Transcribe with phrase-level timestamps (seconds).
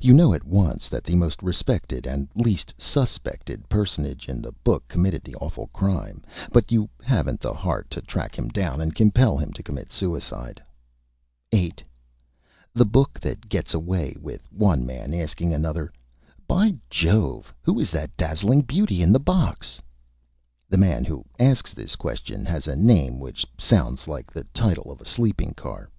[0.00, 4.86] You know at once that the most Respected and least _sus_pected Personage in the Book
[4.86, 9.36] committed the awful Crime, but you haven't the Heart to Track him down and compel
[9.36, 10.62] him to commit Suicide.
[11.50, 11.82] 8.
[12.72, 15.92] The Book that gets away with one Man asking another:
[16.46, 19.82] "By Jove, who is that Dazzling Beauty in the Box?"
[20.68, 25.00] The Man who asks this Question has a Name which sounds like the Title of
[25.00, 25.90] a Sleeping Car.